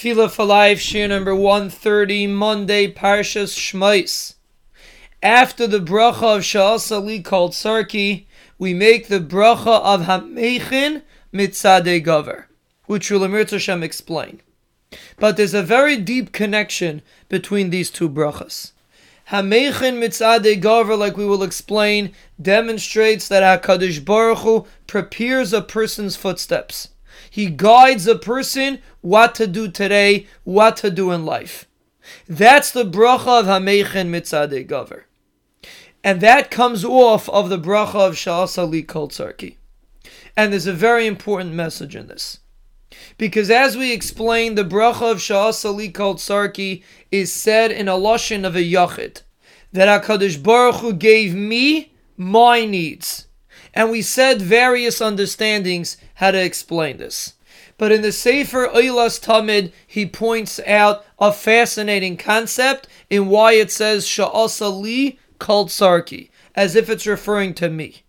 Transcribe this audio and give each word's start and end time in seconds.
Tefillah 0.00 0.30
for 0.30 0.46
Life, 0.46 0.80
Shir 0.80 1.08
number 1.08 1.34
130, 1.34 2.26
Monday, 2.28 2.90
Parshas 2.90 3.54
Shmais. 3.54 4.36
After 5.22 5.66
the 5.66 5.78
bracha 5.78 6.36
of 6.36 6.42
Sha'asali 6.42 7.22
Kol 7.22 7.50
Tzarki, 7.50 8.24
we 8.58 8.72
make 8.72 9.08
the 9.08 9.20
bracha 9.20 9.82
of 9.82 10.06
Hamechin 10.06 11.02
Mitzadei 11.34 12.02
Gover, 12.02 12.44
which 12.86 13.10
will 13.10 13.24
Emir 13.24 13.44
Hashem 13.44 13.82
explain. 13.82 14.40
But 15.18 15.36
there's 15.36 15.52
a 15.52 15.62
very 15.62 15.98
deep 15.98 16.32
connection 16.32 17.02
between 17.28 17.68
these 17.68 17.90
two 17.90 18.08
brachas. 18.08 18.72
Hamechin 19.28 20.00
Mitzadei 20.00 20.58
Gover, 20.58 20.96
like 20.96 21.18
we 21.18 21.26
will 21.26 21.42
explain, 21.42 22.14
demonstrates 22.40 23.28
that 23.28 23.62
HaKadosh 23.62 24.02
Baruch 24.02 24.38
Hu 24.38 24.66
prepares 24.86 25.52
a 25.52 25.60
person's 25.60 26.16
footsteps. 26.16 26.88
He 27.28 27.46
guides 27.46 28.06
a 28.06 28.16
person 28.16 28.80
what 29.00 29.34
to 29.34 29.46
do 29.46 29.70
today, 29.70 30.26
what 30.44 30.76
to 30.78 30.90
do 30.90 31.10
in 31.10 31.24
life. 31.24 31.66
That's 32.28 32.70
the 32.70 32.84
bracha 32.84 33.40
of 33.40 33.46
Hamechin 33.46 34.08
Mitzadei 34.08 34.66
Gover. 34.66 35.04
And 36.02 36.20
that 36.20 36.50
comes 36.50 36.84
off 36.84 37.28
of 37.28 37.50
the 37.50 37.58
bracha 37.58 38.08
of 38.08 38.14
Sha'asali 38.14 38.86
Kol 38.86 39.08
Tzarki. 39.08 39.56
And 40.36 40.52
there's 40.52 40.66
a 40.66 40.72
very 40.72 41.06
important 41.06 41.52
message 41.54 41.94
in 41.94 42.06
this. 42.06 42.38
Because 43.18 43.50
as 43.50 43.76
we 43.76 43.92
explained, 43.92 44.56
the 44.56 44.64
bracha 44.64 45.10
of 45.10 45.18
Sha'asali 45.18 45.92
Kol 45.92 46.14
Tzarki 46.14 46.82
is 47.10 47.32
said 47.32 47.70
in 47.70 47.88
a 47.88 47.92
lashon 47.92 48.46
of 48.46 48.56
a 48.56 48.60
yachid. 48.60 49.22
That 49.72 50.02
HaKadosh 50.02 50.42
Baruch 50.42 50.76
Hu 50.76 50.92
gave 50.94 51.34
me 51.34 51.92
my 52.16 52.64
needs. 52.64 53.26
And 53.72 53.90
we 53.90 54.02
said 54.02 54.42
various 54.42 55.00
understandings 55.00 55.96
how 56.20 56.30
to 56.30 56.44
explain 56.44 56.98
this. 56.98 57.32
But 57.78 57.92
in 57.92 58.02
the 58.02 58.12
Sefer 58.12 58.68
Eilas 58.68 59.18
Tamid, 59.18 59.72
he 59.86 60.04
points 60.04 60.60
out 60.66 61.02
a 61.18 61.32
fascinating 61.32 62.18
concept 62.18 62.86
in 63.08 63.28
why 63.28 63.52
it 63.52 63.72
says 63.72 64.04
Sha'asa 64.04 64.70
li 64.70 65.18
Kol 65.38 65.64
Tzarki, 65.64 66.28
as 66.54 66.76
if 66.76 66.90
it's 66.90 67.06
referring 67.06 67.54
to 67.54 67.70
me. 67.70 68.02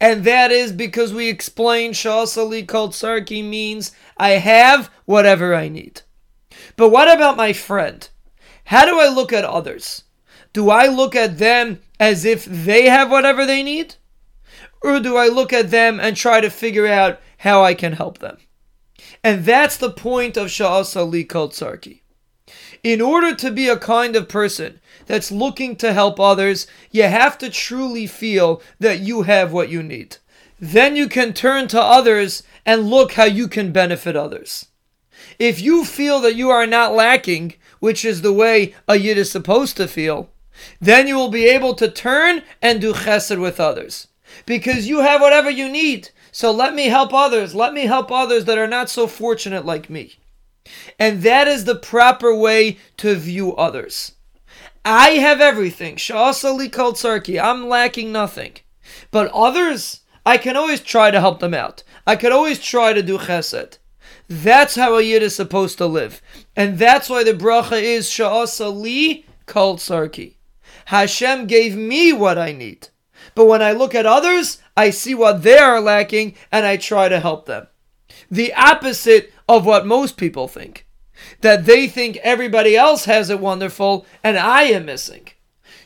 And 0.00 0.24
that 0.24 0.50
is 0.50 0.72
because 0.72 1.12
we 1.12 1.28
explain 1.28 1.92
Sha'asa 1.92 2.48
li 2.48 2.62
Kol 2.62 2.88
Tzarki 2.88 3.44
means 3.44 3.92
I 4.16 4.30
have 4.30 4.90
whatever 5.04 5.54
I 5.54 5.68
need. 5.68 6.00
But 6.76 6.88
what 6.88 7.14
about 7.14 7.36
my 7.36 7.52
friend? 7.52 8.08
How 8.64 8.86
do 8.86 8.98
I 8.98 9.08
look 9.08 9.30
at 9.34 9.44
others? 9.44 10.04
Do 10.54 10.70
I 10.70 10.86
look 10.86 11.14
at 11.14 11.36
them 11.36 11.80
as 12.00 12.24
if 12.24 12.46
they 12.46 12.88
have 12.88 13.10
whatever 13.10 13.44
they 13.44 13.62
need? 13.62 13.96
Or 14.82 15.00
do 15.00 15.16
I 15.16 15.28
look 15.28 15.52
at 15.52 15.70
them 15.70 16.00
and 16.00 16.16
try 16.16 16.40
to 16.40 16.48
figure 16.48 16.86
out 16.86 17.20
how 17.38 17.62
I 17.62 17.74
can 17.74 17.92
help 17.92 18.18
them? 18.18 18.38
And 19.22 19.44
that's 19.44 19.76
the 19.76 19.90
point 19.90 20.36
of 20.36 20.48
Sha'asa 20.48 21.08
li 21.08 21.24
Kol 21.24 21.50
Tzarki. 21.50 22.00
In 22.82 23.00
order 23.00 23.34
to 23.34 23.50
be 23.50 23.68
a 23.68 23.76
kind 23.76 24.14
of 24.14 24.28
person 24.28 24.80
that's 25.06 25.32
looking 25.32 25.76
to 25.76 25.92
help 25.92 26.20
others, 26.20 26.66
you 26.90 27.02
have 27.02 27.36
to 27.38 27.50
truly 27.50 28.06
feel 28.06 28.62
that 28.78 29.00
you 29.00 29.22
have 29.22 29.52
what 29.52 29.68
you 29.68 29.82
need. 29.82 30.18
Then 30.60 30.96
you 30.96 31.08
can 31.08 31.32
turn 31.32 31.68
to 31.68 31.80
others 31.80 32.42
and 32.64 32.88
look 32.88 33.12
how 33.12 33.24
you 33.24 33.48
can 33.48 33.72
benefit 33.72 34.16
others. 34.16 34.66
If 35.38 35.60
you 35.60 35.84
feel 35.84 36.20
that 36.20 36.36
you 36.36 36.50
are 36.50 36.66
not 36.66 36.94
lacking, 36.94 37.54
which 37.80 38.04
is 38.04 38.22
the 38.22 38.32
way 38.32 38.74
a 38.88 38.96
Yid 38.96 39.18
is 39.18 39.30
supposed 39.30 39.76
to 39.76 39.88
feel, 39.88 40.30
then 40.80 41.06
you 41.06 41.16
will 41.16 41.30
be 41.30 41.46
able 41.46 41.74
to 41.74 41.90
turn 41.90 42.42
and 42.62 42.80
do 42.80 42.92
chesed 42.92 43.40
with 43.40 43.60
others. 43.60 44.08
Because 44.44 44.88
you 44.88 45.00
have 45.00 45.20
whatever 45.20 45.50
you 45.50 45.68
need. 45.68 46.10
So 46.36 46.50
let 46.50 46.74
me 46.74 46.88
help 46.88 47.14
others. 47.14 47.54
Let 47.54 47.72
me 47.72 47.86
help 47.86 48.12
others 48.12 48.44
that 48.44 48.58
are 48.58 48.66
not 48.66 48.90
so 48.90 49.06
fortunate 49.06 49.64
like 49.64 49.88
me. 49.88 50.16
And 50.98 51.22
that 51.22 51.48
is 51.48 51.64
the 51.64 51.74
proper 51.74 52.34
way 52.34 52.76
to 52.98 53.14
view 53.14 53.56
others. 53.56 54.12
I 54.84 55.12
have 55.12 55.40
everything. 55.40 55.96
Sha'asali 55.96 56.70
Kol 56.70 56.92
Tzarki. 56.92 57.42
I'm 57.42 57.70
lacking 57.70 58.12
nothing. 58.12 58.52
But 59.10 59.32
others, 59.32 60.00
I 60.26 60.36
can 60.36 60.56
always 60.56 60.82
try 60.82 61.10
to 61.10 61.20
help 61.20 61.40
them 61.40 61.54
out. 61.54 61.82
I 62.06 62.16
can 62.16 62.32
always 62.32 62.58
try 62.58 62.92
to 62.92 63.02
do 63.02 63.16
chesed. 63.16 63.78
That's 64.28 64.74
how 64.74 64.98
a 64.98 65.02
yid 65.02 65.22
is 65.22 65.34
supposed 65.34 65.78
to 65.78 65.86
live. 65.86 66.20
And 66.54 66.78
that's 66.78 67.08
why 67.08 67.24
the 67.24 67.32
bracha 67.32 67.80
is 67.80 68.10
Sha'asali 68.10 69.24
Kol 69.46 69.78
Tzarki. 69.78 70.34
Hashem 70.84 71.46
gave 71.46 71.74
me 71.74 72.12
what 72.12 72.36
I 72.36 72.52
need. 72.52 72.88
But 73.36 73.46
when 73.46 73.60
I 73.62 73.72
look 73.72 73.94
at 73.94 74.06
others, 74.06 74.62
I 74.78 74.88
see 74.88 75.14
what 75.14 75.42
they 75.42 75.58
are 75.58 75.78
lacking 75.78 76.34
and 76.50 76.64
I 76.64 76.78
try 76.78 77.10
to 77.10 77.20
help 77.20 77.44
them. 77.44 77.66
The 78.30 78.54
opposite 78.54 79.30
of 79.46 79.66
what 79.66 79.86
most 79.86 80.16
people 80.16 80.48
think. 80.48 80.86
That 81.42 81.66
they 81.66 81.86
think 81.86 82.16
everybody 82.16 82.76
else 82.76 83.04
has 83.04 83.28
it 83.28 83.38
wonderful 83.38 84.06
and 84.24 84.38
I 84.38 84.62
am 84.62 84.86
missing. 84.86 85.28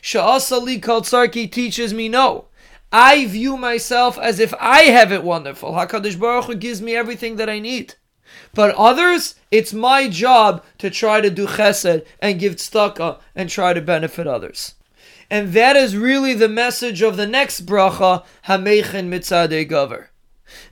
Sha'asali 0.01 0.81
Kol 0.81 1.01
Tzarki 1.01 1.51
teaches 1.51 1.93
me 1.93 2.07
no. 2.07 2.45
I 2.89 3.25
view 3.25 3.57
myself 3.57 4.17
as 4.17 4.39
if 4.39 4.53
I 4.57 4.83
have 4.83 5.11
it 5.11 5.23
wonderful. 5.23 5.73
HaKadosh 5.73 6.17
Baruch 6.17 6.45
Hu 6.45 6.55
gives 6.55 6.81
me 6.81 6.95
everything 6.95 7.35
that 7.35 7.49
I 7.49 7.59
need. 7.59 7.95
But 8.53 8.75
others, 8.75 9.35
it's 9.51 9.73
my 9.73 10.07
job 10.07 10.63
to 10.77 10.89
try 10.89 11.19
to 11.19 11.29
do 11.29 11.47
chesed 11.47 12.05
and 12.19 12.39
give 12.39 12.55
tzedakah 12.55 13.19
and 13.35 13.49
try 13.49 13.73
to 13.73 13.81
benefit 13.81 14.25
others. 14.25 14.75
And 15.29 15.53
that 15.53 15.75
is 15.75 15.95
really 15.95 16.33
the 16.33 16.49
message 16.49 17.01
of 17.01 17.17
the 17.17 17.27
next 17.27 17.65
bracha, 17.65 18.23
Hamechin 18.47 19.09
Mitzadei 19.09 19.69
Gover. 19.69 20.07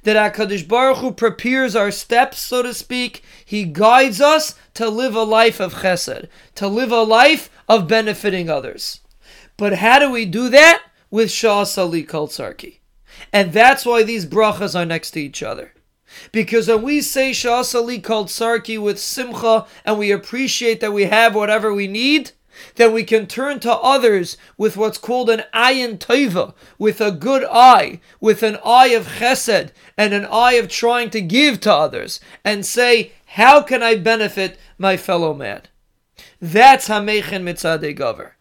That 0.03 0.35
HaKadosh 0.35 0.67
Baruch 0.67 0.97
Hu 0.97 1.11
prepares 1.13 1.75
our 1.75 1.91
steps, 1.91 2.39
so 2.39 2.61
to 2.61 2.73
speak. 2.73 3.23
He 3.45 3.63
guides 3.63 4.19
us 4.19 4.55
to 4.73 4.89
live 4.89 5.15
a 5.15 5.23
life 5.23 5.59
of 5.59 5.75
chesed, 5.75 6.27
to 6.55 6.67
live 6.67 6.91
a 6.91 7.03
life 7.03 7.49
of 7.67 7.87
benefiting 7.87 8.49
others. 8.49 8.99
But 9.55 9.75
how 9.75 9.99
do 9.99 10.11
we 10.11 10.25
do 10.25 10.49
that? 10.49 10.83
With 11.09 11.29
Sha'asali 11.29 12.07
Kol 12.07 12.27
Tzarki. 12.27 12.79
And 13.33 13.51
that's 13.53 13.85
why 13.85 14.03
these 14.03 14.25
brachas 14.25 14.77
are 14.77 14.85
next 14.85 15.11
to 15.11 15.21
each 15.21 15.41
other. 15.41 15.73
Because 16.31 16.67
when 16.67 16.81
we 16.81 17.01
say 17.01 17.31
Sha'asali 17.31 18.03
Kol 18.03 18.25
Tzarki 18.25 18.81
with 18.81 18.99
simcha 18.99 19.65
and 19.85 19.97
we 19.97 20.11
appreciate 20.11 20.81
that 20.81 20.93
we 20.93 21.05
have 21.05 21.35
whatever 21.35 21.73
we 21.73 21.87
need, 21.87 22.31
then 22.75 22.93
we 22.93 23.03
can 23.03 23.27
turn 23.27 23.59
to 23.59 23.71
others 23.71 24.37
with 24.57 24.77
what's 24.77 24.97
called 24.97 25.29
an 25.29 25.43
ayin 25.53 25.97
tova, 25.97 26.53
with 26.77 27.01
a 27.01 27.11
good 27.11 27.45
eye, 27.51 27.99
with 28.19 28.43
an 28.43 28.57
eye 28.65 28.87
of 28.87 29.07
chesed, 29.07 29.71
and 29.97 30.13
an 30.13 30.25
eye 30.25 30.53
of 30.53 30.67
trying 30.67 31.09
to 31.09 31.21
give 31.21 31.59
to 31.61 31.73
others, 31.73 32.19
and 32.43 32.65
say, 32.65 33.11
how 33.33 33.61
can 33.61 33.83
I 33.83 33.95
benefit 33.95 34.57
my 34.77 34.97
fellow 34.97 35.33
man? 35.33 35.61
That's 36.41 36.87
Hamechin 36.87 37.43
Mitzadei 37.43 37.97
Gover. 37.97 38.31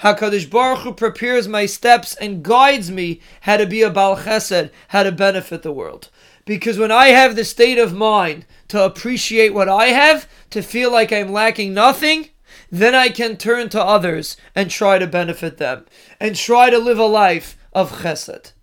HaKadosh 0.00 0.50
Baruch 0.50 0.80
Hu 0.80 0.92
prepares 0.94 1.48
my 1.48 1.66
steps 1.66 2.14
and 2.14 2.42
guides 2.42 2.90
me 2.90 3.20
how 3.42 3.56
to 3.56 3.66
be 3.66 3.82
a 3.82 3.90
Baal 3.90 4.16
Chesed, 4.16 4.70
how 4.88 5.02
to 5.02 5.12
benefit 5.12 5.62
the 5.62 5.72
world. 5.72 6.10
Because 6.44 6.78
when 6.78 6.92
I 6.92 7.06
have 7.08 7.36
the 7.36 7.44
state 7.44 7.78
of 7.78 7.94
mind 7.94 8.44
to 8.68 8.82
appreciate 8.84 9.54
what 9.54 9.68
I 9.68 9.86
have, 9.86 10.28
to 10.50 10.62
feel 10.62 10.92
like 10.92 11.12
I'm 11.12 11.32
lacking 11.32 11.72
nothing, 11.72 12.28
then 12.70 12.94
I 12.94 13.08
can 13.08 13.36
turn 13.36 13.68
to 13.70 13.82
others 13.82 14.36
and 14.54 14.70
try 14.70 14.98
to 14.98 15.06
benefit 15.06 15.58
them 15.58 15.84
and 16.18 16.34
try 16.34 16.70
to 16.70 16.78
live 16.78 16.98
a 16.98 17.06
life 17.06 17.56
of 17.72 18.02
chesed. 18.02 18.53